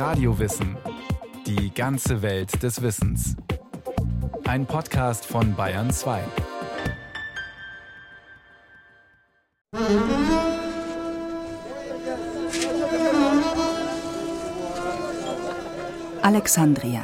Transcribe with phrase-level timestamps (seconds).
[0.00, 0.78] Radiowissen.
[1.46, 3.36] Die ganze Welt des Wissens.
[4.48, 6.22] Ein Podcast von Bayern 2.
[16.22, 17.02] Alexandria,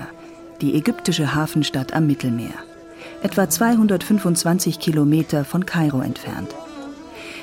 [0.62, 2.48] die ägyptische Hafenstadt am Mittelmeer.
[3.22, 6.48] Etwa 225 Kilometer von Kairo entfernt.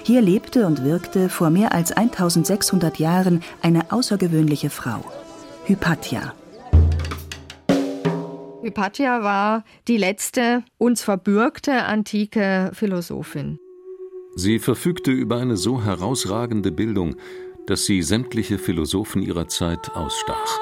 [0.01, 5.04] Hier lebte und wirkte vor mehr als 1600 Jahren eine außergewöhnliche Frau,
[5.66, 6.34] Hypatia.
[8.62, 13.59] Hypatia war die letzte uns verbürgte antike Philosophin.
[14.35, 17.16] Sie verfügte über eine so herausragende Bildung,
[17.66, 20.59] dass sie sämtliche Philosophen ihrer Zeit ausstach.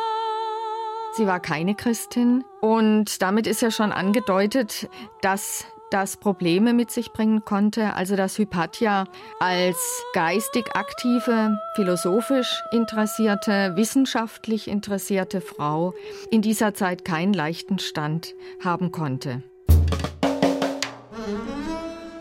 [1.13, 4.87] Sie war keine Christin und damit ist ja schon angedeutet,
[5.23, 9.05] dass das Probleme mit sich bringen konnte, also dass Hypatia
[9.39, 9.77] als
[10.13, 15.93] geistig aktive, philosophisch interessierte, wissenschaftlich interessierte Frau
[16.31, 19.43] in dieser Zeit keinen leichten Stand haben konnte.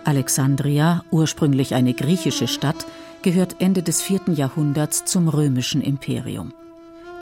[0.05, 2.87] Alexandria, ursprünglich eine griechische Stadt,
[3.23, 6.53] gehört Ende des vierten Jahrhunderts zum römischen Imperium.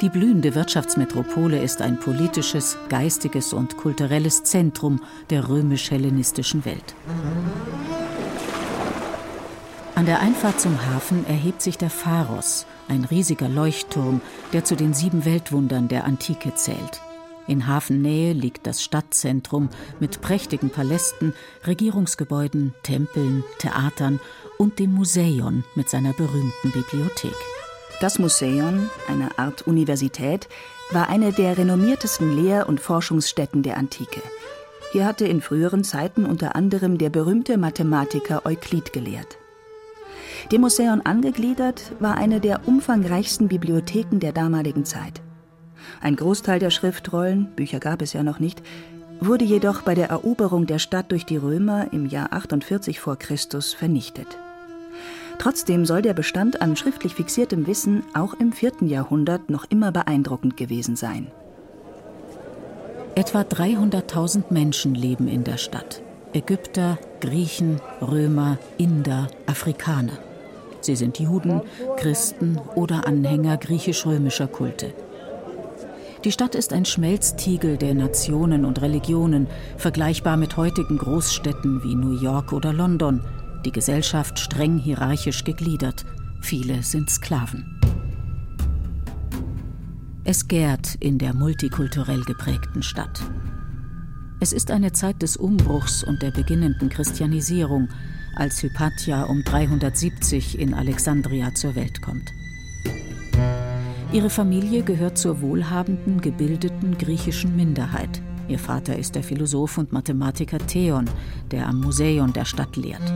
[0.01, 6.95] Die blühende Wirtschaftsmetropole ist ein politisches, geistiges und kulturelles Zentrum der römisch-hellenistischen Welt.
[9.97, 14.21] An der Einfahrt zum Hafen erhebt sich der Pharos, ein riesiger Leuchtturm,
[14.53, 17.01] der zu den sieben Weltwundern der Antike zählt.
[17.49, 21.35] In Hafennähe liegt das Stadtzentrum mit prächtigen Palästen,
[21.67, 24.21] Regierungsgebäuden, Tempeln, Theatern
[24.59, 27.35] und dem Museion mit seiner berühmten Bibliothek.
[28.01, 30.49] Das Museion, eine Art Universität,
[30.93, 34.23] war eine der renommiertesten Lehr- und Forschungsstätten der Antike.
[34.93, 39.37] Hier hatte in früheren Zeiten unter anderem der berühmte Mathematiker Euklid gelehrt.
[40.53, 45.21] Dem Museion angegliedert war eine der umfangreichsten Bibliotheken der damaligen Zeit.
[46.01, 48.63] Ein Großteil der Schriftrollen, Bücher gab es ja noch nicht,
[49.21, 53.75] wurde jedoch bei der Eroberung der Stadt durch die Römer im Jahr 48 vor Christus
[53.75, 54.39] vernichtet.
[55.39, 60.57] Trotzdem soll der Bestand an schriftlich fixiertem Wissen auch im vierten Jahrhundert noch immer beeindruckend
[60.57, 61.29] gewesen sein.
[63.15, 66.03] Etwa 300.000 Menschen leben in der Stadt.
[66.33, 70.19] Ägypter, Griechen, Römer, Inder, Afrikaner.
[70.81, 71.63] Sie sind Juden,
[71.97, 74.93] Christen oder Anhänger griechisch-römischer Kulte.
[76.25, 79.47] Die Stadt ist ein Schmelztiegel der Nationen und Religionen,
[79.77, 83.23] vergleichbar mit heutigen Großstädten wie New York oder London–
[83.65, 86.05] die Gesellschaft streng hierarchisch gegliedert.
[86.41, 87.79] Viele sind Sklaven.
[90.25, 93.21] Es gärt in der multikulturell geprägten Stadt.
[94.41, 97.89] Es ist eine Zeit des Umbruchs und der beginnenden Christianisierung,
[98.37, 102.33] als Hypatia um 370 in Alexandria zur Welt kommt.
[104.13, 108.23] Ihre Familie gehört zur wohlhabenden, gebildeten griechischen Minderheit.
[108.49, 111.05] Ihr Vater ist der Philosoph und Mathematiker Theon,
[111.51, 113.13] der am Museum der Stadt lehrt.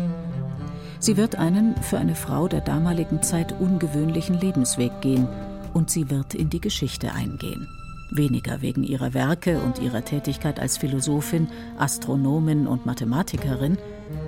[1.03, 5.27] Sie wird einen für eine Frau der damaligen Zeit ungewöhnlichen Lebensweg gehen
[5.75, 7.67] und sie wird in die Geschichte eingehen.
[8.13, 13.79] Weniger wegen ihrer Werke und ihrer Tätigkeit als Philosophin, Astronomin und Mathematikerin,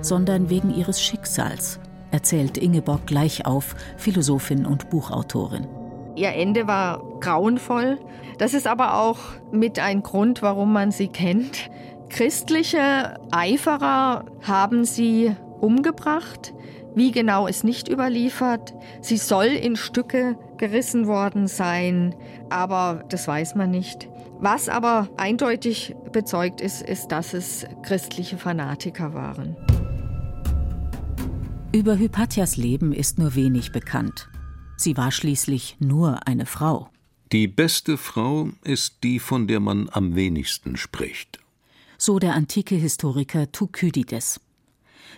[0.01, 1.79] sondern wegen ihres Schicksals,
[2.11, 5.69] erzählt Ingeborg Gleichauf, Philosophin und Buchautorin.
[6.17, 7.99] Ihr Ende war grauenvoll.
[8.37, 9.19] Das ist aber auch
[9.49, 11.69] mit ein Grund, warum man sie kennt.
[12.09, 16.53] Christliche Eiferer haben sie umgebracht.
[16.95, 18.73] Wie genau ist nicht überliefert.
[19.01, 22.15] Sie soll in Stücke gerissen worden sein,
[22.49, 24.07] aber das weiß man nicht.
[24.39, 29.55] Was aber eindeutig bezeugt ist, ist, dass es christliche Fanatiker waren.
[31.73, 34.29] Über Hypatias Leben ist nur wenig bekannt.
[34.77, 36.89] Sie war schließlich nur eine Frau.
[37.33, 41.39] Die beste Frau ist die, von der man am wenigsten spricht.
[41.97, 44.39] So der antike Historiker Thukydides.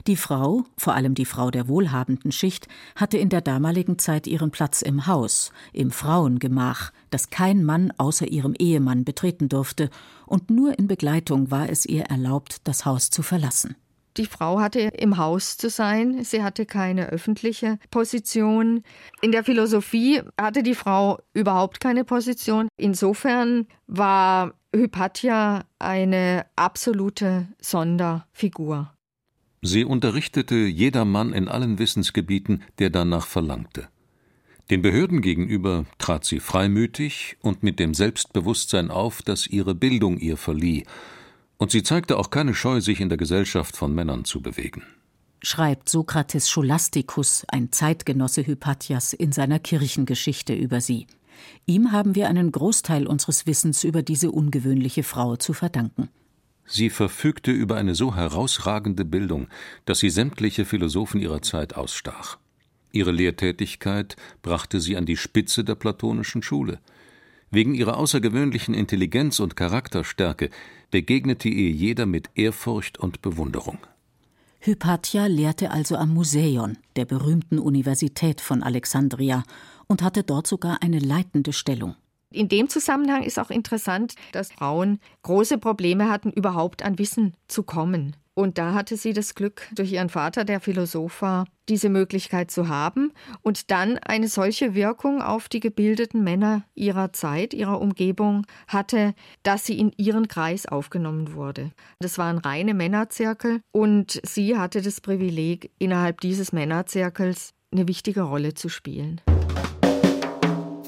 [0.06, 4.52] Die Frau, vor allem die Frau der wohlhabenden Schicht, hatte in der damaligen Zeit ihren
[4.52, 9.89] Platz im Haus, im Frauengemach, das kein Mann außer ihrem Ehemann betreten durfte,
[10.25, 13.75] und nur in Begleitung war es ihr erlaubt, das Haus zu verlassen.
[14.18, 18.81] Die Frau hatte im Haus zu sein, sie hatte keine öffentliche Position.
[19.22, 22.68] In der Philosophie hatte die Frau überhaupt keine Position.
[22.77, 28.92] Insofern war Hypatia eine absolute Sonderfigur.
[29.68, 33.90] Sie unterrichtete jedermann in allen Wissensgebieten, der danach verlangte.
[34.69, 40.38] Den Behörden gegenüber trat sie freimütig und mit dem Selbstbewusstsein auf, das ihre Bildung ihr
[40.38, 40.86] verlieh
[41.58, 44.84] und sie zeigte auch keine Scheu, sich in der Gesellschaft von Männern zu bewegen.
[45.42, 51.08] Schreibt Sokrates Scholasticus, ein Zeitgenosse Hypatias, in seiner Kirchengeschichte über sie.
[51.66, 56.10] Ihm haben wir einen Großteil unseres Wissens über diese ungewöhnliche Frau zu verdanken.
[56.68, 59.48] Sie verfügte über eine so herausragende Bildung,
[59.86, 62.38] dass sie sämtliche Philosophen ihrer Zeit ausstach.
[62.92, 66.80] Ihre Lehrtätigkeit brachte sie an die Spitze der platonischen Schule.
[67.50, 70.50] Wegen ihrer außergewöhnlichen Intelligenz und Charakterstärke
[70.92, 73.80] begegnete ihr jeder mit Ehrfurcht und Bewunderung.
[74.60, 79.44] Hypatia lehrte also am Museion, der berühmten Universität von Alexandria,
[79.88, 81.96] und hatte dort sogar eine leitende Stellung.
[82.33, 87.63] In dem Zusammenhang ist auch interessant, dass Frauen große Probleme hatten, überhaupt an Wissen zu
[87.63, 88.15] kommen.
[88.33, 92.68] Und da hatte sie das Glück, durch ihren Vater, der Philosoph war, diese Möglichkeit zu
[92.68, 99.15] haben und dann eine solche Wirkung auf die gebildeten Männer ihrer Zeit, ihrer Umgebung hatte,
[99.41, 101.71] dass sie in ihren Kreis aufgenommen wurde.
[102.00, 108.53] Das waren reine Männerzirkel und sie hatte das Privileg, innerhalb dieses Männerzirkels eine wichtige Rolle
[108.53, 109.19] zu spielen.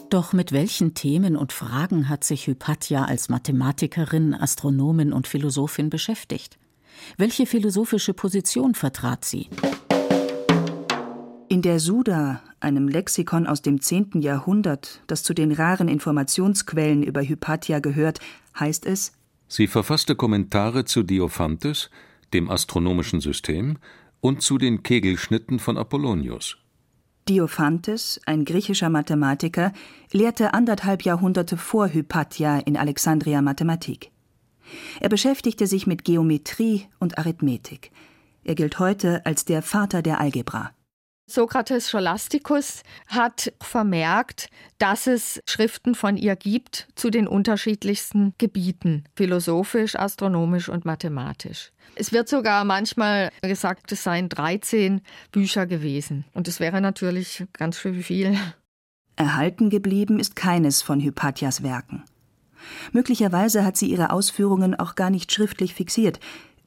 [0.10, 6.58] Doch mit welchen Themen und Fragen hat sich Hypatia als Mathematikerin, Astronomin und Philosophin beschäftigt?
[7.18, 9.50] Welche philosophische Position vertrat sie?
[11.48, 14.22] In der Suda, einem Lexikon aus dem 10.
[14.22, 18.20] Jahrhundert, das zu den raren Informationsquellen über Hypatia gehört,
[18.60, 19.14] heißt es:
[19.48, 21.92] Sie verfasste Kommentare zu Diophantes,
[22.34, 23.78] dem astronomischen System
[24.22, 26.58] und zu den Kegelschnitten von Apollonius.
[27.30, 29.72] Diophantes, ein griechischer Mathematiker,
[30.12, 34.12] lehrte anderthalb Jahrhunderte vor Hypatia in Alexandria Mathematik.
[35.00, 37.92] Er beschäftigte sich mit Geometrie und Arithmetik.
[38.44, 40.72] Er gilt heute als der Vater der Algebra.
[41.28, 44.50] Sokrates Scholasticus hat vermerkt,
[44.80, 51.72] dass es Schriften von ihr gibt zu den unterschiedlichsten Gebieten, philosophisch, astronomisch und mathematisch.
[52.00, 55.02] Es wird sogar manchmal gesagt, es seien 13
[55.34, 56.24] Bücher gewesen.
[56.34, 58.38] Und es wäre natürlich ganz schön viel.
[59.18, 62.06] Erhalten geblieben ist keines von Hypatias Werken.
[62.94, 66.22] Möglicherweise hat sie ihre Ausführungen auch gar nicht schriftlich fixiert,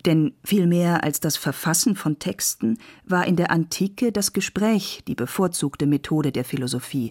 [0.05, 2.76] denn viel mehr als das Verfassen von Texten
[3.06, 7.11] war in der Antike das Gespräch die bevorzugte Methode der Philosophie,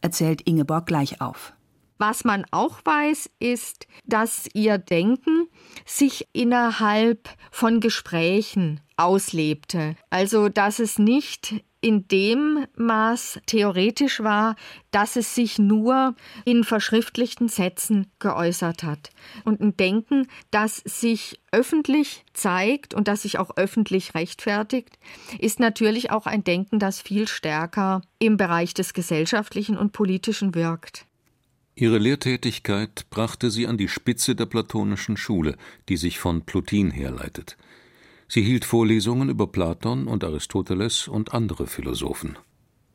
[0.00, 1.52] erzählt Ingeborg gleich auf.
[2.00, 5.48] Was man auch weiß, ist, dass ihr Denken
[5.84, 9.96] sich innerhalb von Gesprächen auslebte.
[10.08, 14.56] Also, dass es nicht in dem Maß theoretisch war,
[14.92, 16.14] dass es sich nur
[16.46, 19.10] in verschriftlichten Sätzen geäußert hat.
[19.44, 24.98] Und ein Denken, das sich öffentlich zeigt und das sich auch öffentlich rechtfertigt,
[25.38, 31.04] ist natürlich auch ein Denken, das viel stärker im Bereich des Gesellschaftlichen und Politischen wirkt.
[31.80, 35.56] Ihre Lehrtätigkeit brachte sie an die Spitze der platonischen Schule,
[35.88, 37.56] die sich von Plotin herleitet.
[38.28, 42.36] Sie hielt Vorlesungen über Platon und Aristoteles und andere Philosophen.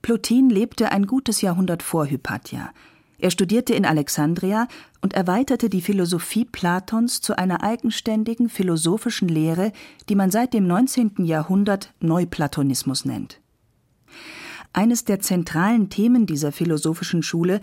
[0.04, 2.72] Plotin lebte ein gutes Jahrhundert vor Hypatia.
[3.18, 4.68] Er studierte in Alexandria
[5.02, 9.72] und erweiterte die Philosophie Platons zu einer eigenständigen philosophischen Lehre,
[10.10, 11.26] die man seit dem 19.
[11.26, 13.42] Jahrhundert Neuplatonismus nennt.
[14.76, 17.62] Eines der zentralen Themen dieser philosophischen Schule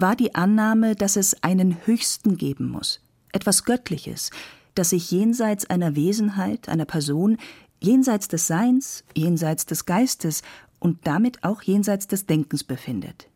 [0.00, 3.00] war die Annahme, dass es einen Höchsten geben muss,
[3.32, 4.30] etwas Göttliches,
[4.74, 7.36] das sich jenseits einer Wesenheit, einer Person,
[7.80, 10.42] jenseits des Seins, jenseits des Geistes
[10.78, 13.28] und damit auch jenseits des Denkens befindet.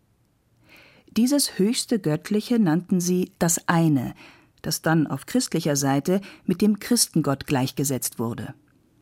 [1.17, 4.15] Dieses höchste Göttliche nannten sie das eine,
[4.63, 8.55] das dann auf christlicher Seite mit dem Christengott gleichgesetzt wurde.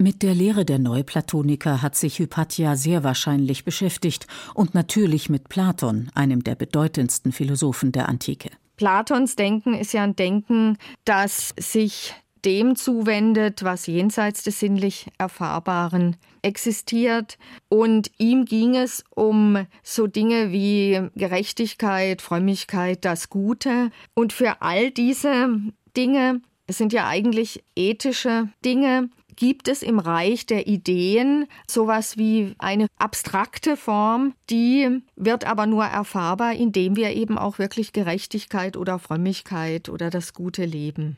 [0.03, 6.11] Mit der Lehre der Neuplatoniker hat sich Hypatia sehr wahrscheinlich beschäftigt und natürlich mit Platon,
[6.13, 8.51] einem der bedeutendsten Philosophen der Antike.
[8.77, 16.17] Platons Denken ist ja ein Denken, das sich dem zuwendet, was jenseits des sinnlich Erfahrbaren
[16.43, 17.39] existiert.
[17.69, 23.93] Und ihm ging es um so Dinge wie Gerechtigkeit, Frömmigkeit, das Gute.
[24.15, 25.61] Und für all diese
[25.97, 32.87] Dinge, sind ja eigentlich ethische Dinge, gibt es im Reich der Ideen sowas wie eine
[32.99, 39.89] abstrakte Form, die wird aber nur erfahrbar, indem wir eben auch wirklich Gerechtigkeit oder Frömmigkeit
[39.89, 41.17] oder das gute Leben.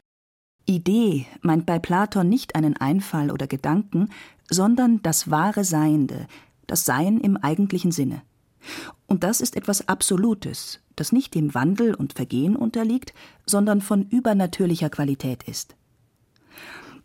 [0.66, 4.09] Idee meint bei Platon nicht einen Einfall oder Gedanken,
[4.49, 6.26] sondern das wahre Seiende,
[6.66, 8.23] das Sein im eigentlichen Sinne.
[9.06, 13.12] Und das ist etwas Absolutes, das nicht dem Wandel und Vergehen unterliegt,
[13.44, 15.76] sondern von übernatürlicher Qualität ist.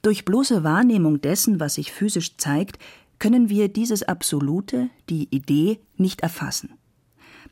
[0.02, 2.80] Durch bloße Wahrnehmung dessen, was sich physisch zeigt,
[3.20, 6.74] können wir dieses Absolute, die Idee, nicht erfassen.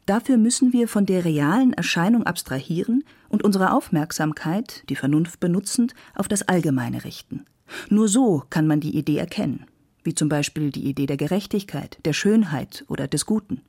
[0.06, 6.30] Dafür müssen wir von der realen Erscheinung abstrahieren und unsere Aufmerksamkeit, die Vernunft benutzend, auf
[6.30, 7.44] das Allgemeine richten.
[7.90, 9.66] Nur so kann man die Idee erkennen,
[10.04, 13.62] wie zum Beispiel die Idee der Gerechtigkeit, der Schönheit oder des Guten.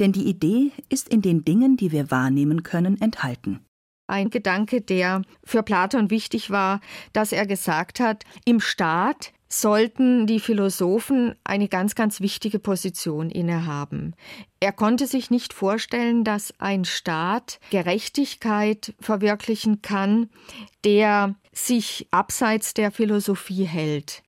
[0.00, 3.60] Denn die Idee ist in den Dingen, die wir wahrnehmen können, enthalten.
[4.06, 6.80] Ein Gedanke, der für Platon wichtig war,
[7.12, 14.14] dass er gesagt hat, im Staat sollten die Philosophen eine ganz, ganz wichtige Position innehaben.
[14.60, 20.28] Er konnte sich nicht vorstellen, dass ein Staat Gerechtigkeit verwirklichen kann,
[20.84, 24.22] der sich abseits der Philosophie hält.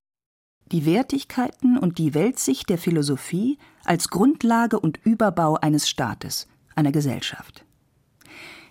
[0.71, 7.66] Die Wertigkeiten und die Weltsicht der Philosophie als Grundlage und Überbau eines Staates, einer Gesellschaft.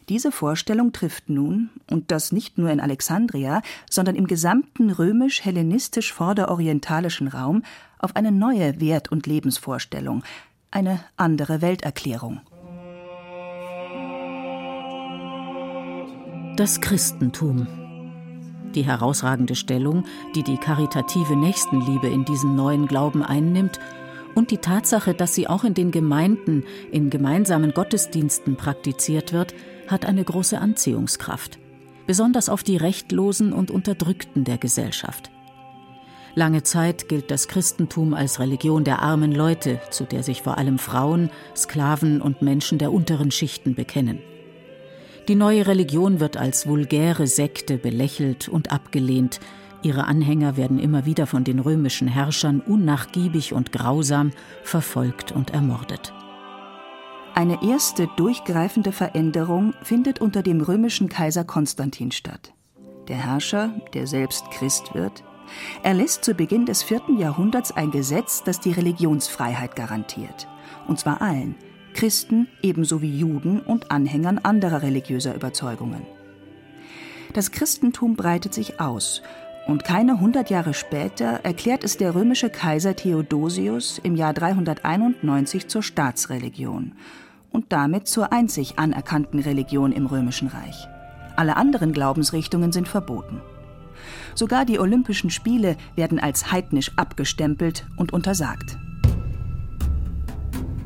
[0.09, 3.61] Diese Vorstellung trifft nun, und das nicht nur in Alexandria,
[3.91, 7.65] sondern im gesamten römisch-hellenistisch-vorderorientalischen Raum,
[7.99, 10.23] auf eine neue Wert- und Lebensvorstellung,
[10.71, 12.41] eine andere Welterklärung.
[16.57, 17.67] Das Christentum.
[18.77, 20.05] Die herausragende Stellung,
[20.37, 23.81] die die karitative Nächstenliebe in diesem neuen Glauben einnimmt,
[24.37, 29.53] und die Tatsache, dass sie auch in den Gemeinden in gemeinsamen Gottesdiensten praktiziert wird,
[29.89, 31.59] hat eine große Anziehungskraft,
[32.07, 35.31] besonders auf die Rechtlosen und Unterdrückten der Gesellschaft.
[36.35, 40.79] Lange Zeit gilt das Christentum als Religion der armen Leute, zu der sich vor allem
[40.79, 44.19] Frauen, Sklaven und Menschen der unteren Schichten bekennen.
[45.29, 49.41] Die neue Religion wird als vulgäre Sekte belächelt und abgelehnt,
[49.83, 56.13] ihre Anhänger werden immer wieder von den römischen Herrschern unnachgiebig und grausam verfolgt und ermordet.
[57.39, 62.55] Eine erste durchgreifende Veränderung findet unter dem römischen Kaiser Konstantin statt.
[63.09, 65.23] Der Herrscher, der selbst Christ wird,
[65.83, 70.49] erlässt zu Beginn des vierten Jahrhunderts ein Gesetz, das die Religionsfreiheit garantiert.
[70.89, 71.57] Und zwar allen,
[71.93, 76.07] Christen ebenso wie Juden und Anhängern anderer religiöser Überzeugungen.
[77.35, 79.21] Das Christentum breitet sich aus
[79.67, 85.83] und keine hundert Jahre später erklärt es der römische Kaiser Theodosius im Jahr 391 zur
[85.83, 86.95] Staatsreligion
[87.57, 90.87] und damit zur einzig anerkannten Religion im Römischen Reich.
[91.37, 93.41] Alle anderen Glaubensrichtungen sind verboten.
[94.35, 98.77] Sogar die Olympischen Spiele werden als heidnisch abgestempelt und untersagt.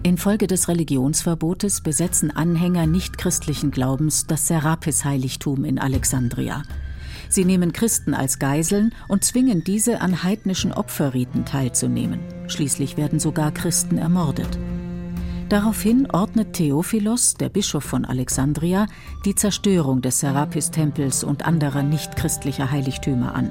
[0.04, 6.62] Infolge des Religionsverbotes besetzen Anhänger nichtchristlichen Glaubens das Serapis-Heiligtum in Alexandria.
[7.28, 12.20] Sie nehmen Christen als Geiseln und zwingen diese an heidnischen Opferriten teilzunehmen.
[12.46, 14.56] Schließlich werden sogar Christen ermordet.
[15.50, 18.86] Daraufhin ordnet Theophilos, der Bischof von Alexandria,
[19.24, 23.50] die Zerstörung des Serapis-Tempels und anderer nichtchristlicher Heiligtümer an.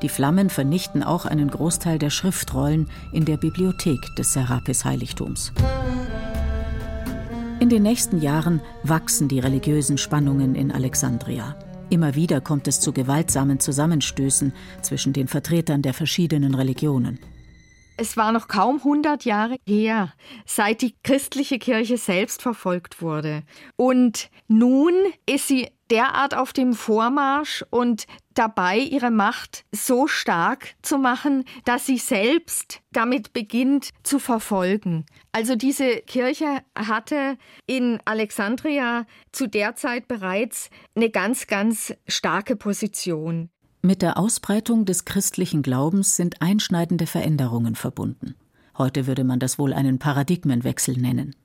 [0.00, 5.52] Die Flammen vernichten auch einen Großteil der Schriftrollen in der Bibliothek des Serapis-Heiligtums.
[7.58, 11.56] In den nächsten Jahren wachsen die religiösen Spannungen in Alexandria.
[11.90, 17.18] Immer wieder kommt es zu gewaltsamen Zusammenstößen zwischen den Vertretern der verschiedenen Religionen.
[18.00, 20.14] Es war noch kaum 100 Jahre her,
[20.46, 23.42] seit die christliche Kirche selbst verfolgt wurde.
[23.74, 24.94] Und nun
[25.26, 31.86] ist sie derart auf dem Vormarsch und dabei, ihre Macht so stark zu machen, dass
[31.86, 35.04] sie selbst damit beginnt zu verfolgen.
[35.32, 37.36] Also diese Kirche hatte
[37.66, 43.50] in Alexandria zu der Zeit bereits eine ganz, ganz starke Position.
[43.80, 48.34] Mit der Ausbreitung des christlichen Glaubens sind einschneidende Veränderungen verbunden.
[48.76, 51.36] Heute würde man das wohl einen Paradigmenwechsel nennen.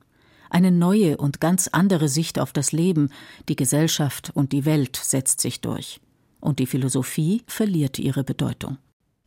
[0.50, 3.12] Eine neue und ganz andere Sicht auf das Leben,
[3.50, 6.00] die Gesellschaft und die Welt setzt sich durch.
[6.40, 8.78] Und die Philosophie verliert ihre Bedeutung.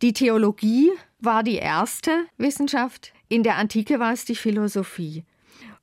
[0.02, 5.24] Die Theologie war die erste Wissenschaft, in der Antike war es die Philosophie.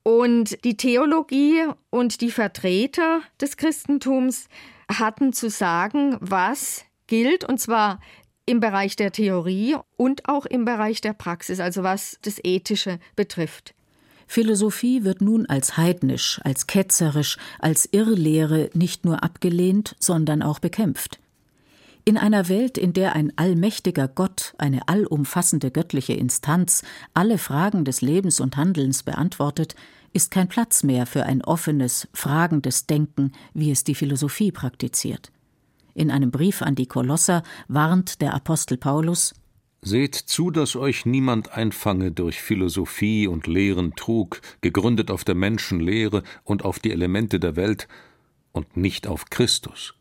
[0.02, 4.48] Und die Theologie und die Vertreter des Christentums
[4.88, 8.00] hatten zu sagen, was gilt, und zwar
[8.46, 13.74] im Bereich der Theorie und auch im Bereich der Praxis, also was das Ethische betrifft.
[14.26, 21.20] Philosophie wird nun als heidnisch, als ketzerisch, als Irrlehre nicht nur abgelehnt, sondern auch bekämpft.
[22.06, 26.82] In einer Welt, in der ein allmächtiger Gott, eine allumfassende göttliche Instanz,
[27.14, 29.74] alle Fragen des Lebens und Handelns beantwortet,
[30.12, 35.32] ist kein Platz mehr für ein offenes, fragendes Denken, wie es die Philosophie praktiziert.
[35.94, 39.34] In einem Brief an die Kolosser warnt der Apostel Paulus
[39.80, 46.22] Seht zu, dass euch niemand einfange durch Philosophie und leeren Trug, gegründet auf der Menschenlehre
[46.42, 47.86] und auf die Elemente der Welt
[48.52, 49.94] und nicht auf Christus.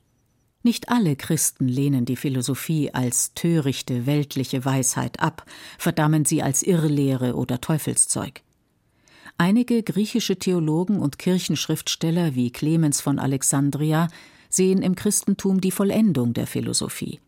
[0.63, 5.45] Nicht alle Christen lehnen die Philosophie als törichte weltliche Weisheit ab,
[5.77, 8.41] verdammen sie als Irrlehre oder Teufelszeug.
[9.37, 14.07] Einige griechische Theologen und Kirchenschriftsteller wie Clemens von Alexandria
[14.53, 17.19] sehen im Christentum die Vollendung der Philosophie.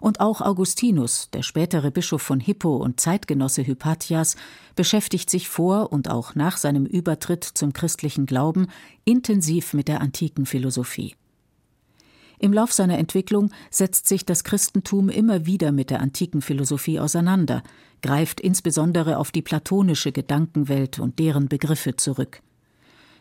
[0.00, 4.36] Und auch Augustinus, der spätere Bischof von Hippo und Zeitgenosse Hypatias,
[4.76, 8.66] beschäftigt sich vor und auch nach seinem Übertritt zum christlichen Glauben
[9.04, 11.14] intensiv mit der antiken Philosophie.
[12.38, 17.62] Im Lauf seiner Entwicklung setzt sich das Christentum immer wieder mit der antiken Philosophie auseinander,
[18.02, 22.42] greift insbesondere auf die platonische Gedankenwelt und deren Begriffe zurück.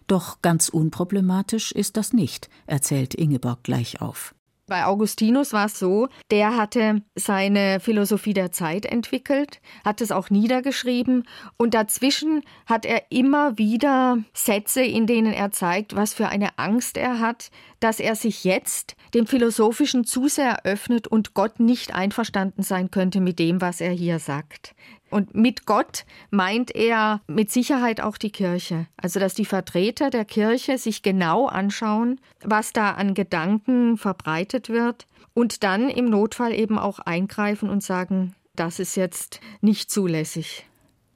[0.07, 4.35] Doch ganz unproblematisch ist das nicht, erzählt Ingeborg gleich auf.
[4.65, 10.29] Bei Augustinus war es so, der hatte seine Philosophie der Zeit entwickelt, hat es auch
[10.29, 16.57] niedergeschrieben und dazwischen hat er immer wieder Sätze, in denen er zeigt, was für eine
[16.57, 21.93] Angst er hat, dass er sich jetzt dem Philosophischen zu sehr öffnet und Gott nicht
[21.93, 24.75] einverstanden sein könnte mit dem, was er hier sagt.
[25.13, 28.87] Und mit Gott meint er mit Sicherheit auch die Kirche.
[28.97, 35.05] Also, dass die Vertreter der Kirche sich genau anschauen, was da an Gedanken verbreitet wird
[35.35, 40.65] und dann im Notfall eben auch eingreifen und sagen, das ist jetzt nicht zulässig.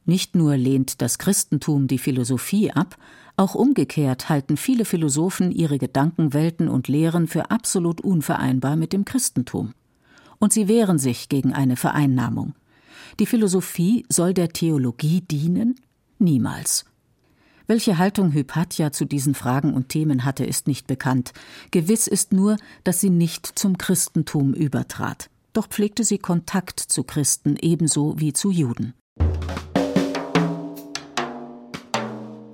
[0.06, 2.98] Nicht nur lehnt das Christentum die Philosophie ab,
[3.36, 9.74] auch umgekehrt halten viele Philosophen ihre Gedankenwelten und Lehren für absolut unvereinbar mit dem Christentum.
[10.40, 12.54] Und sie wehren sich gegen eine Vereinnahmung.
[13.20, 15.76] Die Philosophie soll der Theologie dienen?
[16.20, 16.86] Niemals.
[17.70, 21.34] Welche Haltung Hypatia zu diesen Fragen und Themen hatte, ist nicht bekannt.
[21.72, 25.30] Gewiss ist nur, dass sie nicht zum Christentum übertrat.
[25.52, 28.94] Doch pflegte sie Kontakt zu Christen ebenso wie zu Juden.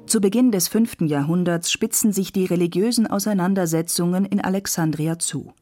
[0.08, 5.54] Zu Beginn des fünften Jahrhunderts spitzen sich die religiösen Auseinandersetzungen in Alexandria zu.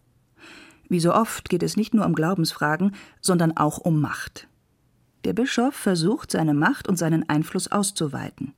[0.88, 4.50] Wie so oft geht es nicht nur um Glaubensfragen, sondern auch um Macht.
[5.24, 8.54] Der Bischof versucht, seine Macht und seinen Einfluss auszuweiten,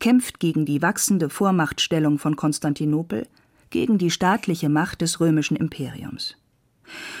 [0.00, 3.28] kämpft gegen die wachsende Vormachtstellung von Konstantinopel,
[3.70, 6.36] gegen die staatliche Macht des römischen Imperiums.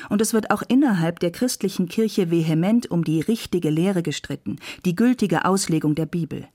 [0.08, 4.96] Und es wird auch innerhalb der christlichen Kirche vehement um die richtige Lehre gestritten, die
[4.96, 6.48] gültige Auslegung der Bibel.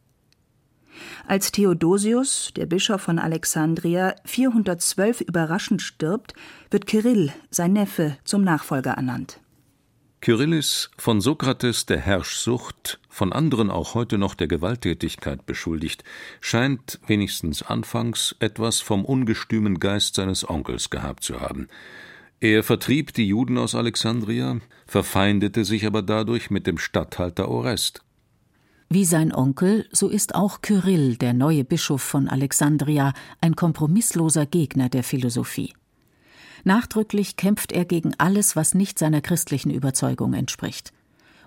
[1.27, 6.33] Als Theodosius, der Bischof von Alexandria, 412 überraschend stirbt,
[6.71, 9.39] wird Kirill, sein Neffe, zum Nachfolger ernannt.
[10.25, 16.03] Kyrillis, von Sokrates der Herrschsucht, von anderen auch heute noch der Gewalttätigkeit beschuldigt,
[16.41, 21.67] scheint wenigstens anfangs etwas vom ungestümen Geist seines Onkels gehabt zu haben.
[22.39, 28.01] Er vertrieb die Juden aus Alexandria, verfeindete sich aber dadurch mit dem Statthalter Orest.
[28.89, 34.89] Wie sein Onkel, so ist auch Kyrill, der neue Bischof von Alexandria, ein kompromissloser Gegner
[34.89, 35.75] der Philosophie.
[36.65, 40.91] Nachdrücklich kämpft er gegen alles, was nicht seiner christlichen Überzeugung entspricht.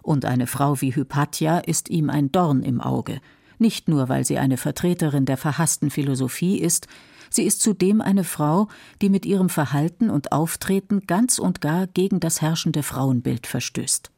[0.01, 3.21] Und eine Frau wie Hypatia ist ihm ein Dorn im Auge,
[3.59, 6.87] nicht nur weil sie eine Vertreterin der verhassten Philosophie ist,
[7.31, 8.69] sie ist zudem eine Frau,
[9.03, 14.13] die mit ihrem Verhalten und Auftreten ganz und gar gegen das herrschende Frauenbild verstößt.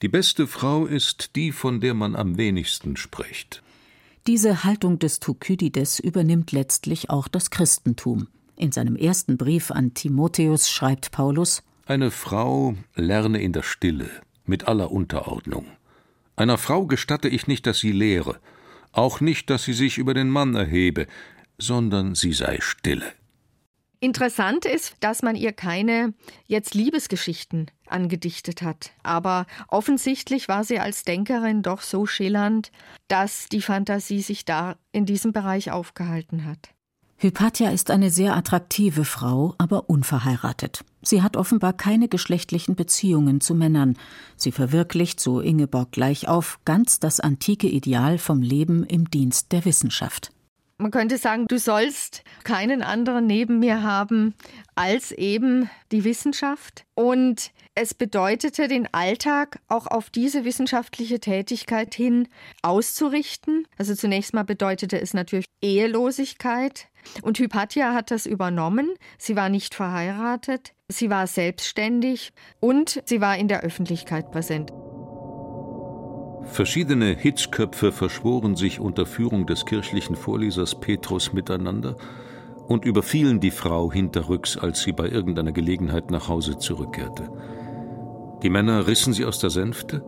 [0.00, 3.62] Die beste Frau ist die, von der man am wenigsten spricht.
[4.26, 8.28] Diese Haltung des Thukydides übernimmt letztlich auch das Christentum.
[8.56, 14.08] In seinem ersten Brief an Timotheus schreibt Paulus Eine Frau lerne in der Stille,
[14.46, 15.66] mit aller Unterordnung.
[16.36, 18.40] Einer Frau gestatte ich nicht, dass sie lehre,
[18.92, 21.06] auch nicht, dass sie sich über den Mann erhebe,
[21.58, 23.12] sondern sie sei stille.
[24.00, 26.14] Interessant ist, dass man ihr keine
[26.46, 28.90] jetzt Liebesgeschichten angedichtet hat.
[29.02, 32.72] Aber offensichtlich war sie als Denkerin doch so schillernd,
[33.08, 36.70] dass die Fantasie sich da in diesem Bereich aufgehalten hat.
[37.18, 40.84] Hypatia ist eine sehr attraktive Frau, aber unverheiratet.
[41.00, 43.96] Sie hat offenbar keine geschlechtlichen Beziehungen zu Männern.
[44.36, 49.64] Sie verwirklicht, so Ingeborg gleich auf, ganz das antike Ideal vom Leben im Dienst der
[49.64, 50.30] Wissenschaft.
[50.78, 54.34] Man könnte sagen, du sollst keinen anderen neben mir haben
[54.74, 56.84] als eben die Wissenschaft.
[56.94, 62.28] Und es bedeutete, den Alltag auch auf diese wissenschaftliche Tätigkeit hin
[62.60, 63.66] auszurichten.
[63.78, 66.88] Also zunächst mal bedeutete es natürlich Ehelosigkeit.
[67.22, 68.90] Und Hypatia hat das übernommen.
[69.16, 74.72] Sie war nicht verheiratet, sie war selbstständig und sie war in der Öffentlichkeit präsent.
[76.46, 81.96] Verschiedene Hitzköpfe verschworen sich unter Führung des kirchlichen Vorlesers Petrus miteinander
[82.66, 87.28] und überfielen die Frau hinterrücks, als sie bei irgendeiner Gelegenheit nach Hause zurückkehrte.
[88.42, 90.04] Die Männer rissen sie aus der Sänfte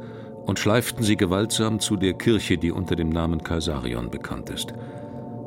[0.46, 4.72] und schleiften sie gewaltsam zu der Kirche, die unter dem Namen Kaisarion bekannt ist.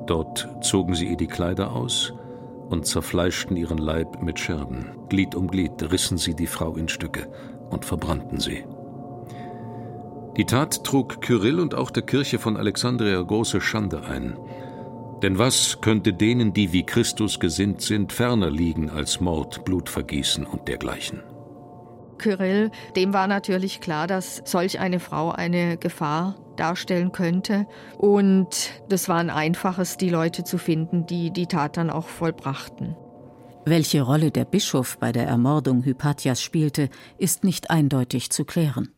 [0.07, 2.13] Dort zogen sie ihr die Kleider aus
[2.69, 4.91] und zerfleischten ihren Leib mit Scherben.
[5.09, 7.27] Glied um Glied rissen sie die Frau in Stücke
[7.69, 8.63] und verbrannten sie.
[10.37, 14.37] Die Tat trug Kyrill und auch der Kirche von Alexandria große Schande ein.
[15.21, 20.67] Denn was könnte denen, die wie Christus gesinnt sind, ferner liegen als Mord, Blutvergießen und
[20.67, 21.21] dergleichen?
[22.17, 27.67] Kyrill, dem war natürlich klar, dass solch eine Frau eine Gefahr darstellen könnte.
[27.97, 32.95] Und das war ein einfaches, die Leute zu finden, die die Tat dann auch vollbrachten.
[33.65, 38.89] Welche Rolle der Bischof bei der Ermordung Hypatias spielte, ist nicht eindeutig zu klären.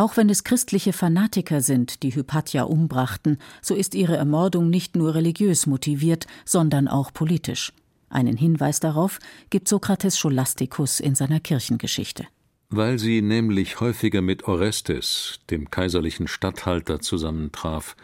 [0.00, 5.14] Auch wenn es christliche Fanatiker sind, die Hypatia umbrachten, so ist ihre Ermordung nicht nur
[5.14, 7.74] religiös motiviert, sondern auch politisch.
[8.08, 9.18] Einen Hinweis darauf
[9.50, 12.26] gibt Sokrates Scholasticus in seiner Kirchengeschichte.
[12.70, 17.94] Weil sie nämlich häufiger mit Orestes, dem kaiserlichen Statthalter, zusammentraf,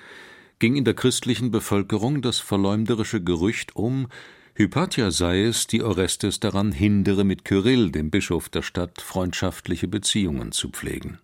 [0.58, 4.08] ging in der christlichen Bevölkerung das verleumderische Gerücht um,
[4.54, 10.52] Hypatia sei es, die Orestes daran hindere, mit Kyrill, dem Bischof der Stadt, freundschaftliche Beziehungen
[10.52, 11.20] zu pflegen.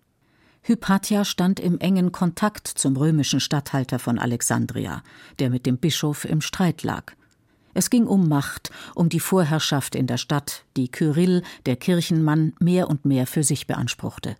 [0.65, 5.03] Hypatia stand im engen Kontakt zum römischen Statthalter von Alexandria,
[5.39, 7.11] der mit dem Bischof im Streit lag.
[7.73, 12.89] Es ging um Macht, um die Vorherrschaft in der Stadt, die Kyrill, der Kirchenmann, mehr
[12.89, 14.37] und mehr für sich beanspruchte.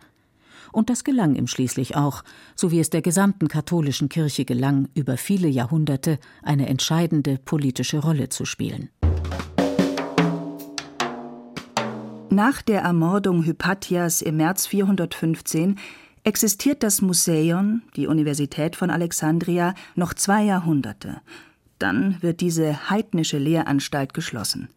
[0.71, 2.23] Und das gelang ihm schließlich auch,
[2.55, 8.29] so wie es der gesamten katholischen Kirche gelang, über viele Jahrhunderte eine entscheidende politische Rolle
[8.29, 8.89] zu spielen.
[12.33, 15.77] Nach der Ermordung Hypatias im März 415
[16.23, 21.21] existiert das Museion, die Universität von Alexandria, noch zwei Jahrhunderte.
[21.79, 24.69] Dann wird diese heidnische Lehranstalt geschlossen.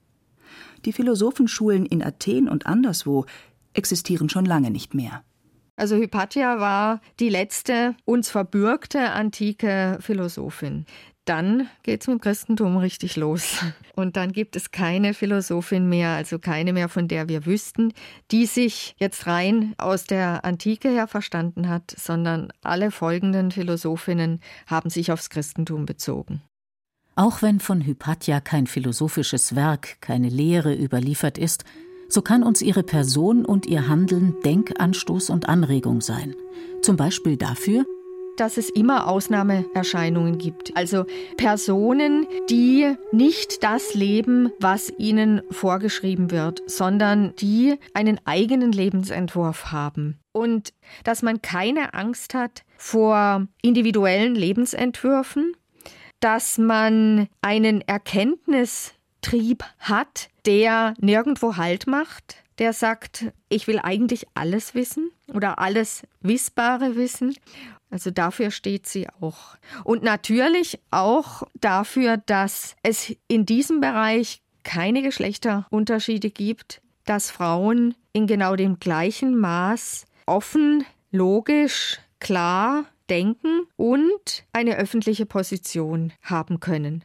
[0.85, 3.27] Die Philosophenschulen in Athen und anderswo
[3.75, 5.23] existieren schon lange nicht mehr.
[5.77, 10.87] Also Hypatia war die letzte uns verbürgte antike Philosophin.
[11.27, 13.57] Dann geht es mit dem Christentum richtig los.
[13.97, 17.93] Und dann gibt es keine Philosophin mehr, also keine mehr, von der wir wüssten,
[18.31, 24.89] die sich jetzt rein aus der Antike her verstanden hat, sondern alle folgenden Philosophinnen haben
[24.89, 26.43] sich aufs Christentum bezogen.
[27.17, 31.65] Auch wenn von Hypatia kein philosophisches Werk, keine Lehre überliefert ist,
[32.09, 36.37] so kann uns ihre Person und ihr Handeln Denkanstoß und Anregung sein.
[36.83, 37.85] Zum Beispiel dafür,
[38.41, 40.77] dass es immer Ausnahmeerscheinungen gibt.
[40.77, 49.73] Also Personen, die nicht das leben, was ihnen vorgeschrieben wird, sondern die einen eigenen Lebensentwurf
[49.73, 50.19] haben.
[50.33, 50.73] Und
[51.05, 55.55] dass man keine Angst hat vor individuellen Lebensentwürfen,
[56.21, 64.27] dass man einen Erkenntnis Trieb hat, der nirgendwo Halt macht, der sagt, ich will eigentlich
[64.35, 67.35] alles wissen oder alles Wissbare wissen.
[67.97, 69.57] Also dafür steht sie auch.
[69.83, 78.27] Und natürlich auch dafür, dass es in diesem Bereich keine Geschlechterunterschiede gibt, dass Frauen in
[78.27, 87.03] genau dem gleichen Maß offen, logisch, klar denken und eine öffentliche Position haben können.